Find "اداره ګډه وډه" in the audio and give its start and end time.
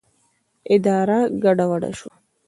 0.75-1.91